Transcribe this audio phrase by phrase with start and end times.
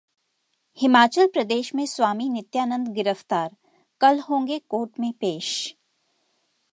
[0.77, 3.49] हिमाचल प्रदेश में स्वामी नित्यानंद गिरफ्तार,
[4.01, 5.75] कल होंगे कोर्ट में पेश